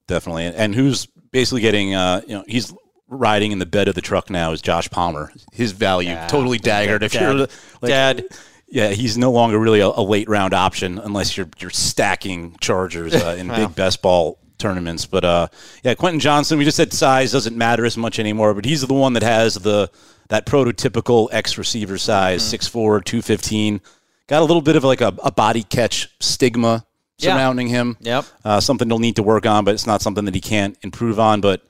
[0.07, 0.47] Definitely.
[0.47, 2.73] And who's basically getting, uh, you know, he's
[3.07, 5.31] riding in the bed of the truck now is Josh Palmer.
[5.53, 7.01] His value yeah, totally daggered.
[7.01, 7.47] If you're like,
[7.81, 8.25] dead.
[8.67, 13.15] Yeah, he's no longer really a, a, late round option unless you're you're stacking Chargers
[13.15, 15.05] uh, in big best ball tournaments.
[15.05, 15.47] But uh,
[15.81, 16.57] yeah, Quentin Johnson.
[16.57, 19.53] We just said size doesn't matter as much anymore, but he's the one that has
[19.53, 19.89] the
[20.27, 22.77] that prototypical X receiver size, mm-hmm.
[22.77, 23.79] 6'4", 215.
[24.27, 26.85] Got a little bit of like a, a body catch stigma
[27.19, 27.35] Yeah.
[27.35, 27.97] surrounding him.
[28.01, 28.25] Yep.
[28.43, 31.19] Uh, something they'll need to work on, but it's not something that he can't improve
[31.19, 31.41] on.
[31.41, 31.61] But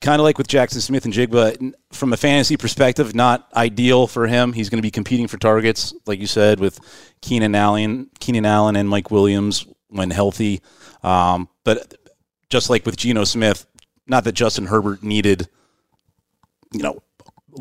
[0.00, 4.52] kind of like with Jackson Smith-Njigba, from a fantasy perspective, not ideal for him.
[4.52, 6.80] He's going to be competing for targets, like you said, with
[7.20, 10.60] Keenan Allen, Keenan Allen, and Mike Williams when healthy.
[11.02, 11.94] Um, but
[12.48, 13.66] just like with Geno Smith,
[14.06, 15.48] not that Justin Herbert needed,
[16.72, 17.02] you know,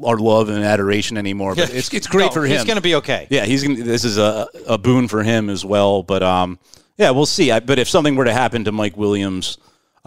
[0.04, 2.52] our love and adoration anymore, but it's it's great No, for him.
[2.52, 3.28] He's going to be okay.
[3.30, 3.84] Yeah, he's gonna.
[3.84, 6.04] This is a a boon for him as well.
[6.04, 6.60] But um,
[6.98, 7.52] yeah, we'll see.
[7.52, 9.58] I, but if something were to happen to Mike Williams,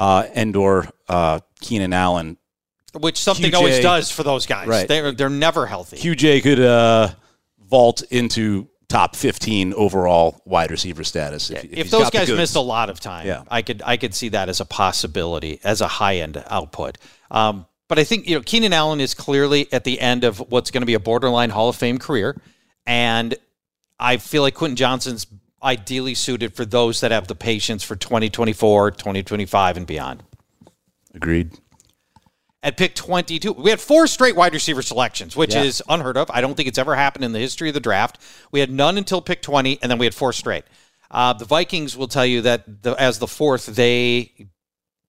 [0.01, 2.39] uh, and or uh, Keenan Allen,
[2.99, 4.67] Which something QJ always does for those guys.
[4.67, 4.89] Right.
[4.89, 5.99] They're, they're never healthy.
[5.99, 7.11] QJ could uh,
[7.69, 11.51] vault into top fifteen overall wide receiver status.
[11.51, 13.45] If, if, he's those guys missed a lot of time, Yeah.
[13.49, 16.99] I could I could see that as a possibility, as a high end output.
[17.31, 20.71] Um, but I think you know Keenan Allen is clearly at the end of what's
[20.71, 22.41] going to be a borderline Hall of Fame career,
[22.87, 23.35] and
[23.99, 25.27] I feel like Quentin Johnston's
[25.61, 30.23] ideally suited for those that have the patience for 2024, 2025, and beyond.
[31.13, 31.51] agreed.
[32.63, 35.65] At pick 22, we had four straight wide receiver selections, which Yeah.
[35.65, 36.31] is unheard of.
[36.31, 38.19] I don't think it's ever happened in the history of the draft.
[38.53, 40.65] We had none until pick 20, and then we had four straight.
[41.11, 44.47] Uh, the Vikings will tell you that the, as the fourth, they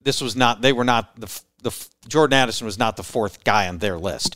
[0.03, 1.27] this was not they were not the
[1.61, 1.71] the
[2.07, 4.35] Jordan Addison was not the fourth guy on their list.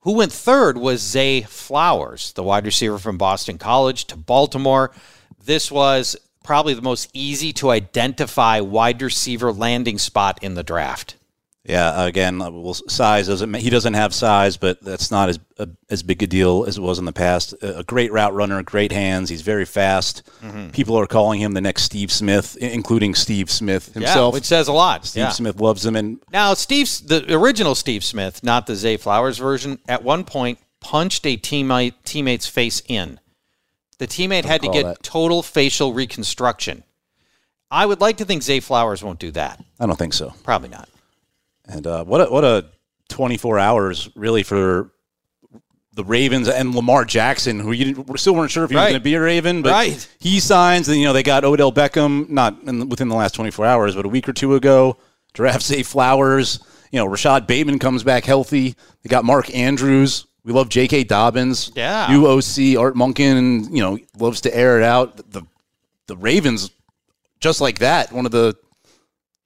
[0.00, 4.92] Who went third was Zay Flowers, the wide receiver from Boston College to Baltimore.
[5.44, 11.16] This was probably the most easy to identify wide receiver landing spot in the draft.
[11.68, 13.54] Yeah, again, uh, well, size doesn't.
[13.54, 16.80] He doesn't have size, but that's not as uh, as big a deal as it
[16.80, 17.54] was in the past.
[17.60, 19.28] A great route runner, great hands.
[19.28, 20.22] He's very fast.
[20.42, 20.70] Mm-hmm.
[20.70, 24.68] People are calling him the next Steve Smith, including Steve Smith himself, Yeah, which says
[24.68, 25.06] a lot.
[25.06, 25.28] Steve yeah.
[25.30, 29.80] Smith loves him, and Now, Steve's the original Steve Smith, not the Zay Flowers version,
[29.88, 33.18] at one point punched a teammate teammate's face in.
[33.98, 35.02] The teammate had to get that.
[35.02, 36.84] total facial reconstruction.
[37.72, 39.64] I would like to think Zay Flowers won't do that.
[39.80, 40.32] I don't think so.
[40.44, 40.88] Probably not.
[41.68, 42.66] And uh, what a, what a
[43.08, 44.90] 24 hours really for
[45.94, 49.00] the Ravens and Lamar Jackson, who you still weren't sure if he was going to
[49.00, 50.08] be a Raven, but Right.
[50.20, 50.88] he signs.
[50.88, 54.04] And you know they got Odell Beckham not in, within the last 24 hours, but
[54.04, 54.98] a week or two ago.
[55.32, 56.60] Draft Zay Flowers.
[56.92, 58.74] You know Rashad Bateman comes back healthy.
[59.02, 60.26] They got Mark Andrews.
[60.44, 61.04] We love J.K.
[61.04, 61.72] Dobbins.
[61.74, 62.06] Yeah.
[62.10, 63.70] New OC Art Monken.
[63.74, 65.16] You know loves to air it out.
[65.32, 65.42] The
[66.06, 66.70] the Ravens
[67.40, 68.12] just like that.
[68.12, 68.54] One of the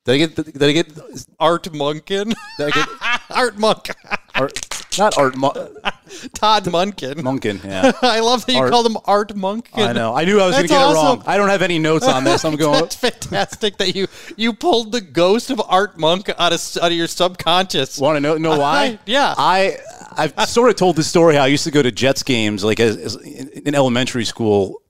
[0.04, 0.98] did I get did I get
[1.38, 2.34] Art Monken.
[2.58, 2.88] did I get
[3.30, 3.90] Art Monk.
[4.34, 5.34] Art, not Art
[6.34, 7.14] Todd Monken.
[7.16, 7.62] Monken.
[7.64, 9.86] Yeah, I love that you Art- called him Art Monken.
[9.86, 10.14] I know.
[10.14, 11.22] I knew I was going to get it wrong.
[11.26, 12.44] I don't have any notes on this.
[12.44, 12.80] I'm going.
[12.80, 16.96] That's fantastic that you you pulled the ghost of Art Monk out of out of
[16.96, 17.98] your subconscious.
[17.98, 18.98] Want to know know why?
[19.06, 19.34] Yeah.
[19.36, 19.78] I
[20.16, 22.80] I've sort of told this story how I used to go to Jets games like
[22.80, 24.82] as, as in elementary school.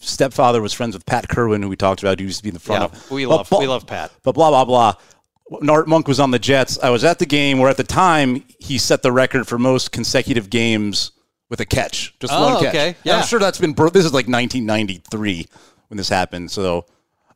[0.00, 2.54] Stepfather was friends with Pat Kirwan, who we talked about, who used to be in
[2.54, 3.10] the front Yeah, of.
[3.10, 4.10] we love- blah- we love Pat.
[4.22, 4.94] But blah blah blah.
[5.46, 6.78] When Art Monk was on the Jets.
[6.82, 9.90] I was at the game where, at the time, he set the record for most
[9.90, 11.10] consecutive games
[11.48, 12.68] with a catch, just Oh, one catch.
[12.74, 12.86] okay.
[12.88, 13.16] And Yeah.
[13.18, 13.74] I'm sure that's been.
[13.74, 15.48] This is like 1993
[15.88, 16.84] when this happened, so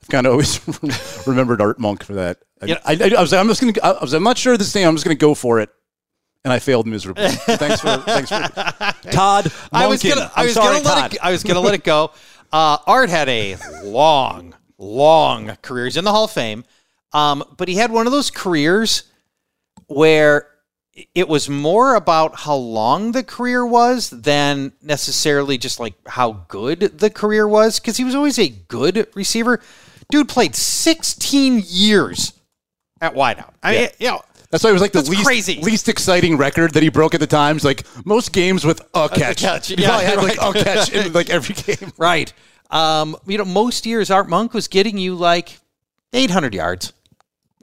[0.00, 0.60] I've kind of always
[1.26, 2.38] remembered Art Monk for that.
[2.62, 2.78] I, Yeah.
[2.84, 3.72] I, I, I was like, I'm just gonna.
[3.82, 4.12] I was.
[4.14, 4.86] I'm not sure this thing.
[4.86, 5.70] I'm just gonna go for it,
[6.44, 7.28] and I failed miserably.
[7.30, 7.96] Thanks for.
[7.98, 9.10] thanks for.
[9.10, 9.50] Todd.
[9.72, 11.14] I was gonna, I was sorry, gonna let Todd.
[11.14, 12.12] it, I was gonna let it go.
[12.54, 15.86] Uh, Art had a long, long career.
[15.86, 16.64] He's in the Hall of Fame,
[17.12, 19.02] um, but he had one of those careers
[19.88, 20.46] where
[21.16, 26.78] it was more about how long the career was than necessarily just like how good
[26.78, 27.80] the career was.
[27.80, 29.60] Because he was always a good receiver.
[30.12, 32.34] Dude played 16 years
[33.00, 33.54] at wideout.
[33.64, 34.22] I mean, you know,
[34.54, 35.60] That's why it was like the That's least crazy.
[35.62, 37.64] least exciting record that he broke at the times.
[37.64, 39.38] Like most games with a catch.
[39.38, 41.92] catch, He yeah, probably had like a catch in like every game.
[41.98, 42.32] Right.
[42.70, 45.58] Um, you know, most years Art Monk was getting you like
[46.12, 46.92] 800 yards,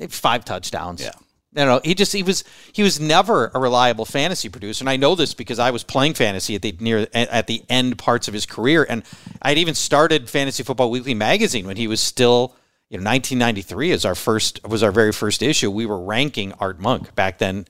[0.09, 1.01] five touchdowns.
[1.01, 1.11] Yeah.
[1.53, 4.97] You know, he just he was he was never a reliable fantasy producer, and I
[4.97, 8.33] know this because I was playing fantasy at the near at the end parts of
[8.33, 9.03] his career, and
[9.41, 12.55] I'd even started Fantasy Football Weekly magazine when he was still.
[12.91, 15.71] You know, 1993 is our first was our very first issue.
[15.71, 17.65] We were ranking Art Monk back then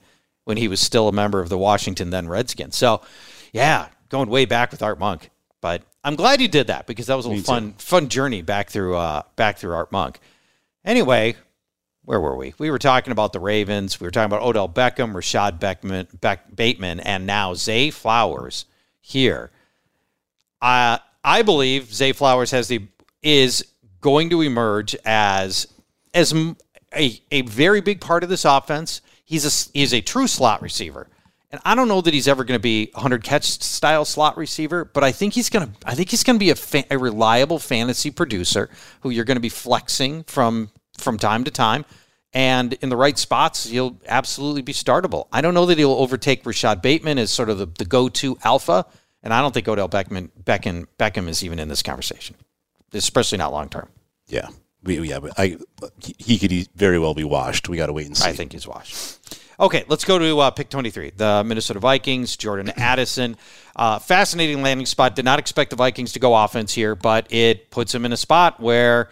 [0.45, 2.75] when he was still a member of the Washington then Redskins.
[2.75, 3.01] So,
[3.53, 5.29] yeah, going way back with Art Monk.
[5.61, 8.71] But I'm glad you did that because that was a little fun fun journey back
[8.71, 10.19] through uh, back through Art Monk.
[10.83, 11.35] Anyway,
[12.03, 12.55] where were we?
[12.57, 13.99] We were talking about the Ravens.
[13.99, 18.65] We were talking about Odell Beckham, Rashad Beckman, Beck, Bateman, and now Zay Flowers
[19.01, 19.51] here.
[20.63, 22.87] Uh, I believe Zay Flowers has the
[23.21, 23.70] is
[24.01, 25.67] going to emerge as
[26.13, 26.33] as
[26.93, 29.01] a, a very big part of this offense.
[29.23, 31.07] He's a he's a true slot receiver,
[31.51, 34.83] And I don't know that he's ever going to be 100 catch style slot receiver,
[34.83, 36.97] but I think he's going to I think he's going to be a, fa- a
[36.97, 38.69] reliable fantasy producer
[39.01, 41.85] who you're going to be flexing from from time to time.
[42.33, 45.27] And in the right spots, he'll absolutely be startable.
[45.33, 48.85] I don't know that he'll overtake Rashad Bateman as sort of the, the go-to alpha,
[49.21, 52.35] and I don't think Odell Beckham, Beckham Beckham is even in this conversation,
[52.93, 53.89] especially not long term.
[54.27, 54.49] Yeah,
[54.83, 55.57] we, yeah, but I
[55.99, 57.69] he, could very well be washed.
[57.69, 58.29] We got to wait and see.
[58.29, 59.19] I think he's washed.
[59.59, 61.11] Okay, let's go to uh, pick 23.
[61.15, 63.37] The Minnesota Vikings, Jordan Addison.
[63.75, 65.15] Uh, fascinating landing spot.
[65.15, 68.17] Did not expect the Vikings to go offense here, but it puts him in a
[68.17, 69.09] spot where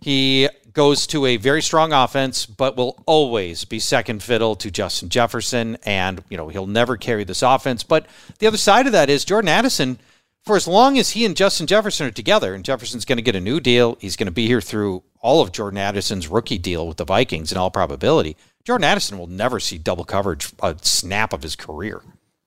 [0.00, 5.08] he goes to a very strong offense, but will always be second fiddle to Justin
[5.08, 5.76] Jefferson.
[5.84, 7.82] And, you know, he'll never carry this offense.
[7.82, 8.06] But
[8.38, 9.98] the other side of that is Jordan Addison,
[10.48, 13.36] for as long as he and Justin Jefferson are together, and Jefferson's going to get
[13.36, 16.88] a new deal, he's going to be here through all of Jordan Addison's rookie deal
[16.88, 18.34] with the Vikings in all probability.
[18.64, 22.00] Jordan Addison will never see double coverage a snap of his career.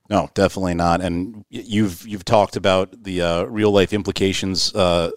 [0.10, 1.02] No, definitely not.
[1.02, 5.12] And you've you've talked about the uh, real life implications uh,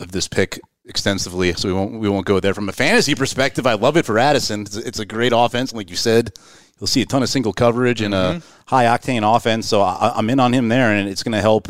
[0.00, 2.52] of this pick extensively, so we won't we won't go there.
[2.52, 4.62] From a fantasy perspective, I love it for Addison.
[4.62, 6.32] It's, it's a great offense, like you said.
[6.80, 9.68] You'll see a ton of single coverage and a high octane offense.
[9.68, 11.68] So I, I'm in on him there, and it's going to help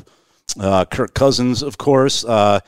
[0.58, 2.24] uh, Kirk Cousins, of course.
[2.24, 2.60] Uh,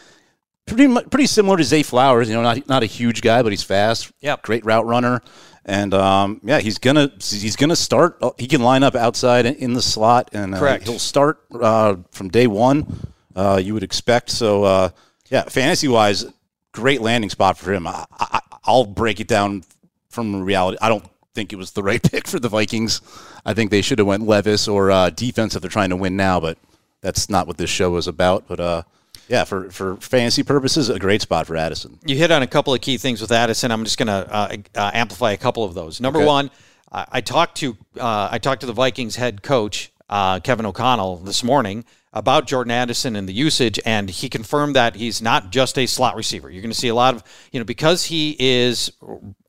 [0.66, 2.28] pretty pretty similar to Zay Flowers.
[2.28, 4.10] You know, not not a huge guy, but he's fast.
[4.20, 4.42] Yep.
[4.42, 5.20] great route runner.
[5.64, 8.18] And um, yeah, he's gonna he's gonna start.
[8.22, 10.84] uh, He can line up outside in the slot, and uh, Correct.
[10.84, 13.12] he'll start uh, from day one.
[13.34, 14.30] Uh, you would expect.
[14.30, 14.88] So uh,
[15.28, 16.24] yeah, fantasy wise,
[16.72, 17.86] great landing spot for him.
[17.86, 19.64] I, I, I'll break it down
[20.08, 20.78] from reality.
[20.80, 23.00] I don't think it was the right pick for the Vikings.
[23.44, 26.16] I think they should have went Levis or uh, defense if they're trying to win
[26.16, 26.58] now, but
[27.06, 28.48] that's not what this show is about.
[28.48, 28.82] But uh,
[29.28, 31.98] yeah, for for fantasy purposes, a great spot for Addison.
[32.04, 33.70] You hit on a couple of key things with Addison.
[33.70, 36.00] I'm just going to uh, uh, amplify a couple of those.
[36.00, 36.26] Number Okay.
[36.26, 36.50] one,
[36.90, 41.16] I, I talked to uh, I talked to the Vikings head coach uh, Kevin O'Connell
[41.18, 41.84] this morning
[42.16, 46.16] about Jordan Addison and the usage, and he confirmed that he's not just a slot
[46.16, 46.50] receiver.
[46.50, 48.90] You're going to see a lot of you know because he is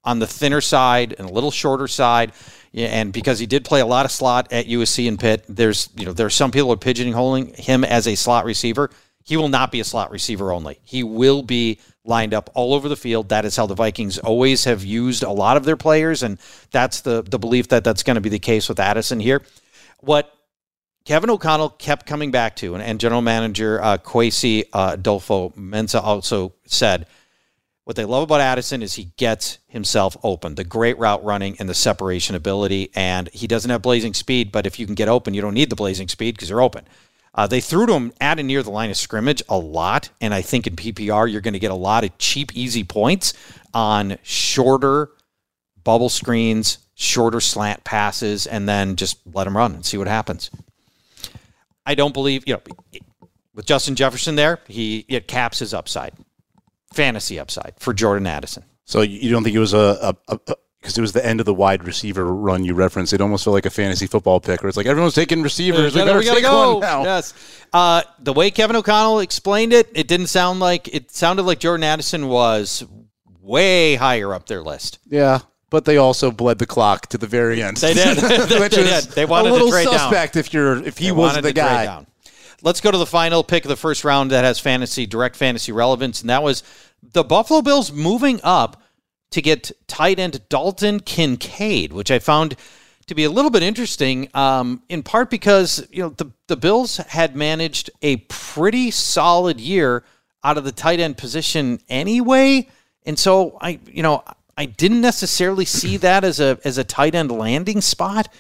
[0.04, 2.34] on the thinner side and a little shorter side.
[2.74, 6.06] And because he did play a lot of slot at USC and Pitt, there's you
[6.06, 8.92] know there's some people who are pigeonholing him as a slot receiver.
[9.24, 10.80] He will not be a slot receiver only.
[10.84, 13.30] He will be lined up all over the field.
[13.30, 16.38] That is how the Vikings always have used a lot of their players, and
[16.72, 19.42] that's the the belief that that's going to be the case with Addison here.
[20.02, 20.37] What
[21.08, 26.52] Kevin O'Connell kept coming back to, and, and General Manager uh, Kwesi uh, Mensah also
[26.66, 27.08] said,
[27.86, 31.70] what they love about Addison is he gets himself open, the great route running and
[31.70, 32.92] the separation ability.
[32.94, 35.70] And he doesn't have blazing speed, but if you can get open, you don't need
[35.70, 36.86] the blazing speed because you're open.
[37.34, 40.10] Uh, they threw to him at and near the line of scrimmage a lot.
[40.20, 43.34] And I think in PPR, you're going to get a lot of cheap, easy points
[43.74, 45.12] on shorter
[45.86, 50.52] bubble screens, shorter slant passes, and then just let him run and see what happens.
[51.88, 52.62] I don't believe, you know,
[53.56, 56.14] with Justin Jefferson there, he it caps his upside,
[56.94, 58.64] fantasy upside for Jordan Addison.
[58.86, 60.16] So you you don't think it was a
[60.82, 63.14] because it was the end of the wide receiver run you referenced.
[63.14, 65.96] It almost felt like a fantasy football pick where it's like everyone's taking receivers.
[65.96, 67.04] We better take one now.
[67.04, 67.34] Yes.
[67.74, 71.84] Uh, the way Kevin O'Connell explained it, it didn't sound like it sounded like Jordan
[71.84, 72.86] Addison was
[73.42, 75.00] way higher up their list.
[75.10, 77.78] Yeah, but they also bled the clock to the very end.
[77.78, 78.18] They did.
[78.48, 79.04] They did.
[79.06, 80.00] They wanted a to little trade down.
[80.00, 82.06] suspect if you're if he was the guy.
[82.64, 85.72] Let's go to the final pick of the first round that has fantasy direct fantasy
[85.72, 86.64] relevance, and that was
[87.04, 88.82] the Buffalo Bills moving up
[89.32, 92.56] to get tight end Dalton Kincaid, which I found
[93.08, 96.98] to be a little bit interesting, um, in part because you know the the Bills
[96.98, 100.04] had managed a pretty solid year
[100.44, 102.68] out of the tight end position anyway,
[103.06, 104.24] and so I you know
[104.58, 108.34] I didn't necessarily see that as a as a tight end landing spot.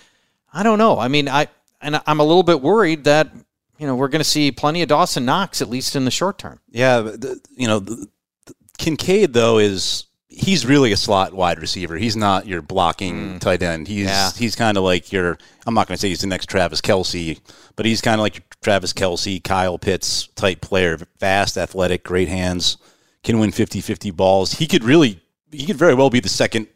[0.52, 1.00] I don't know.
[1.00, 1.48] I mean, I
[1.80, 3.32] and I'm a little bit worried that
[3.78, 6.40] you know we're going to see plenty of Dawson Knox at least in the short
[6.40, 6.60] term.
[6.72, 8.08] Yeah, the, you know, the,
[8.46, 11.98] the Kincaid though is he's really a slot wide receiver.
[11.98, 13.40] He's not your blocking mm.
[13.40, 13.88] tight end.
[13.88, 14.32] He's Yeah.
[14.32, 15.38] he's kind of like your.
[15.66, 17.40] I'm not going to say he's the next Travis Kelce,
[17.76, 20.98] but he's kind of like your Travis Kelce, Kyle Pitts type player.
[21.20, 22.78] Fast, athletic, great hands,
[23.24, 24.54] can win 50-50 balls.
[24.54, 25.20] He could really,
[25.52, 26.68] he could very well be the second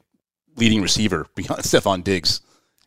[0.56, 2.42] leading receiver behind Stefon Diggs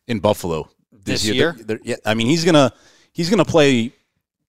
[0.06, 1.52] in Buffalo This year?
[1.52, 2.72] They're- they're- yeah, I mean he's gonna
[3.12, 3.92] he's gonna play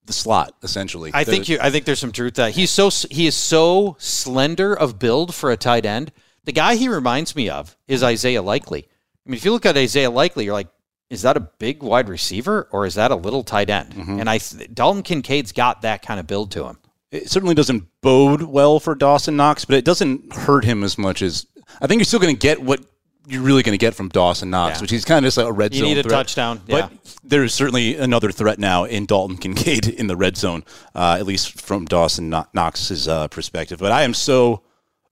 [0.06, 1.12] the slot essentially.
[1.14, 1.58] I think you.
[1.62, 2.52] I think there's some truth to that.
[2.52, 6.12] He's so he is so slender of build for a tight end.
[6.44, 8.84] The guy he reminds me of is Isaiah Likely.
[9.26, 10.68] I mean, if you look at Isaiah Likely, you're like,
[11.10, 13.94] is that a big wide receiver or is that a little tight end?
[13.94, 14.20] Mm-hmm.
[14.20, 14.38] And I
[14.72, 16.78] Dalton Kincaid's got that kind of build to him.
[17.12, 21.22] It certainly doesn't bode well for Dawson Knox, but it doesn't hurt him as much
[21.22, 21.46] as
[21.82, 22.82] I think you're still going to get what
[23.28, 24.82] you're really going to get from Dawson Knox, Yeah.
[24.82, 25.88] which he's kind of just like a red You zone.
[25.90, 26.12] need a threat.
[26.12, 26.92] touchdown, but
[27.24, 31.60] there's certainly another threat now in Dalton Kincaid in the red zone, uh, at least
[31.60, 33.80] from Dawson Knox's uh, perspective.
[33.80, 34.62] But I am so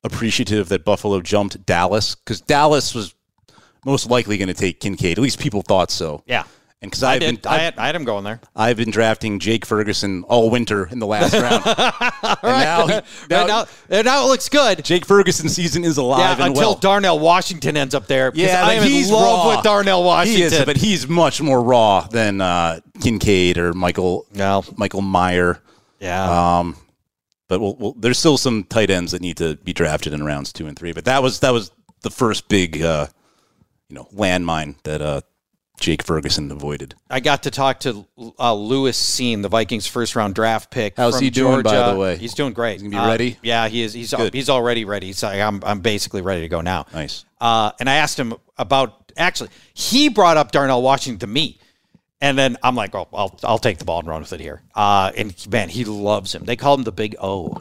[0.04, 3.16] appreciative that Buffalo jumped Dallas because Dallas was
[3.86, 5.18] most likely going to take Kincaid.
[5.18, 6.24] At least people thought so.
[6.28, 6.44] Yeah.
[6.84, 7.42] And because I I've did.
[7.42, 8.42] been, I had, I had him going there.
[8.56, 11.64] I've been drafting Jake Ferguson all winter in the last round.
[12.44, 12.94] and now, he-
[13.30, 14.84] Now, now now, and now it looks good.
[14.84, 16.76] Jake Ferguson season is alive Yeah, until well.
[16.76, 18.34] Darnell Washington ends up there.
[18.36, 19.56] Yeah, I am in he's love raw.
[19.56, 20.42] with Darnell Washington.
[20.52, 24.66] He is, but he's much more raw than uh, Kincaid or Michael No.
[24.76, 25.62] Michael Mayer.
[26.02, 26.60] yeah.
[26.60, 26.76] Um,
[27.48, 30.52] but we'll, we'll, there's still some tight ends that need to be drafted in rounds
[30.52, 30.92] two and three.
[30.92, 31.72] But that was that was
[32.02, 33.08] the first big uh,
[33.88, 35.22] you know landmine that uh,
[35.84, 36.96] Jake Ferguson avoided.
[37.10, 38.06] I got to talk to
[38.40, 40.94] uh, Lewis Cine, the Vikings' first round draft pick.
[40.96, 42.16] How's he doing, by the way?
[42.16, 42.80] He's doing great.
[42.80, 43.38] He's gonna be Uh, ready?
[43.44, 43.92] Yeah, he is.
[43.92, 44.34] He's Good.
[44.34, 45.08] he's already ready.
[45.08, 46.86] He's like, I'm I'm basically ready to go now.
[46.94, 47.26] Nice.
[47.42, 51.60] Uh, and I asked him about actually he brought up Darnell Washington to me.
[52.22, 54.62] And then I'm like, oh, I'll, I'll take the ball and run with it here.
[54.74, 56.46] Uh, and man, he loves him.
[56.46, 57.58] They call him the Big O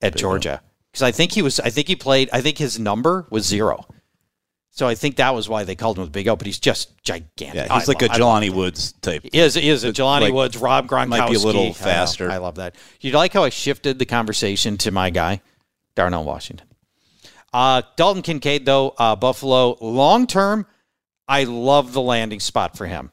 [0.00, 1.58] at Georgia because I think he was.
[1.58, 2.30] I think he played.
[2.32, 3.84] I think his number was zero.
[4.78, 6.36] So I think that was why they called him the Big O.
[6.36, 7.56] But he's just gigantic.
[7.56, 9.24] Yeah, I he's like love- a I Jelani Woods type.
[9.32, 11.08] he is, he is a Jelani Like, Woods, Rob Gronkowski.
[11.08, 12.30] might be a little I faster.
[12.30, 12.76] I, love that.
[13.00, 15.40] You like how I shifted the conversation to my guy,
[15.96, 16.68] Darnell Washington.
[17.52, 20.64] Uh, Dalton Kincaid, though, uh, Buffalo, long term,
[21.26, 23.10] I love the landing spot for him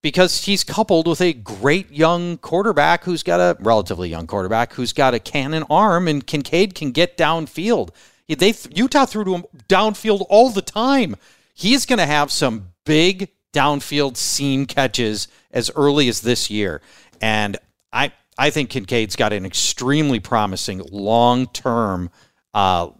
[0.00, 4.94] because he's coupled with a great young quarterback who's got a relatively young quarterback who's
[4.94, 7.90] got a cannon arm, and Kincaid can get downfield.
[8.28, 11.16] They Utah threw to him downfield all the time.
[11.54, 16.80] He's going to have some big downfield seam catches as early as this year,
[17.20, 17.56] and
[17.92, 22.10] I I think Kincaid's got an extremely promising long term.
[22.52, 22.90] Uh,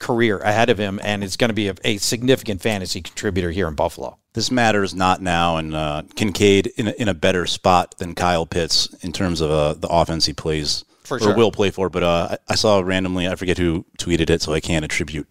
[0.00, 3.68] career ahead of him and is going to be a, a significant fantasy contributor here
[3.68, 4.18] in Buffalo.
[4.32, 8.46] This matters not now, and uh, Kincaid in a, in a better spot than Kyle
[8.46, 11.36] Pitts in terms of uh, the offense he plays For or sure.
[11.36, 11.90] will play for.
[11.90, 15.28] But uh, I, I saw randomly, I forget who tweeted it, so I can't attribute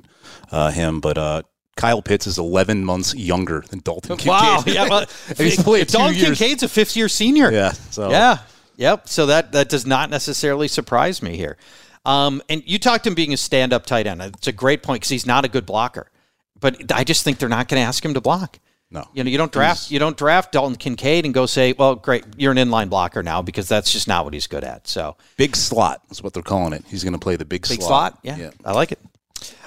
[0.51, 0.99] uh, him.
[0.99, 1.43] But uh,
[1.75, 4.27] Kyle Pitts is 11 months younger than Dalton Kincaid.
[4.27, 4.63] Wow.
[4.67, 5.05] Yeah, well,
[5.37, 6.37] he's played Dalton years.
[6.37, 7.51] Kincaid's a fifth year senior.
[7.51, 7.71] Yeah.
[7.71, 8.39] So Yeah.
[8.75, 9.09] Yep.
[9.09, 11.57] So that that does not necessarily surprise me here.
[12.05, 14.21] Um, and you talked him being a stand up tight end.
[14.21, 16.11] It's a great point because he's not a good blocker.
[16.59, 18.59] But I just think they're not going to ask him to block.
[18.91, 19.07] No.
[19.13, 22.23] You know, you don't draft you don't draft Dalton Kincaid and go say, well, great,
[22.37, 24.87] you're an inline blocker now because that's just not what he's good at.
[24.87, 26.83] So Big slot is what they're calling it.
[26.87, 28.13] He's going to play the big, Big slot.
[28.13, 28.19] slot.
[28.39, 28.99] Yeah, I like it.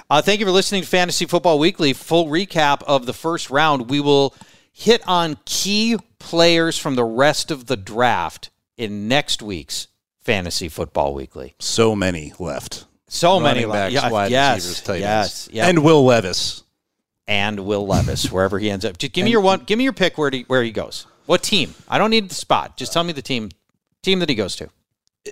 [0.09, 1.93] Uh, thank you for listening to Fantasy Football Weekly.
[1.93, 3.89] Full recap of the first round.
[3.89, 4.35] We will
[4.73, 9.87] hit on key players from the rest of the draft in next week's
[10.21, 11.55] Fantasy Football Weekly.
[11.59, 12.85] So many left.
[13.07, 13.93] So many left.
[13.93, 15.55] backs, Yeah, wide yes, receivers, tight yes, ends.
[15.55, 15.67] yeah.
[15.67, 16.62] And Will Levis.
[17.27, 18.97] And Will Levis, wherever he ends up.
[18.97, 19.61] Just give me your one.
[19.65, 21.07] Give me your pick where he, where he goes.
[21.25, 21.73] What team?
[21.87, 22.77] I don't need the spot.
[22.77, 23.49] Just tell me the team
[24.01, 24.69] team that he goes to.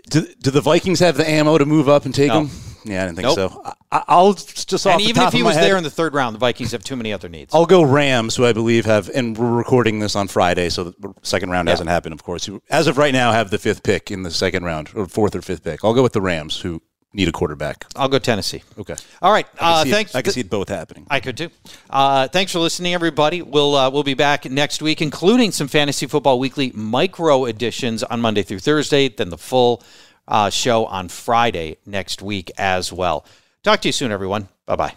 [0.10, 2.42] Do, do the Vikings have the ammo to move up and take No.
[2.46, 2.50] him?
[2.86, 3.36] Yeah, I didn't think Nope.
[3.36, 3.74] so.
[3.92, 5.90] I, I'll just off and the even top if he was head, there in the
[5.90, 7.54] third round, the Vikings have too many other needs.
[7.54, 11.14] I'll go Rams, who I believe have, and we're recording this on Friday, so the
[11.22, 12.46] second round hasn't happened, of course.
[12.46, 15.36] Who, as of right now, have the fifth pick in the second round, or fourth
[15.36, 15.84] or fifth pick.
[15.84, 16.82] I'll go with the Rams, who
[17.14, 17.86] need a quarterback.
[17.96, 18.64] I'll go Tennessee.
[18.78, 18.96] Okay.
[19.22, 19.46] All right.
[19.56, 20.16] I can Uh, see it- thanks.
[20.16, 21.06] I can see it both happening.
[21.10, 21.50] I could too.
[21.90, 23.42] Uh, thanks for listening, everybody.
[23.42, 28.22] We'll uh, we'll be back next week, including some Fantasy Football Weekly micro editions on
[28.22, 29.84] Monday through Thursday, then the full
[30.28, 33.26] uh, show on Friday next week as well.
[33.64, 34.48] Talk to you soon, everyone.
[34.66, 34.94] Bye bye.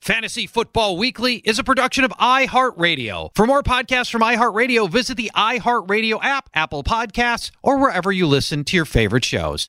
[0.00, 3.30] Fantasy Football Weekly is a production of iHeartRadio.
[3.34, 8.64] For more podcasts from iHeartRadio, visit the iHeartRadio app, Apple Podcasts, or wherever you listen
[8.64, 9.68] to your favorite shows.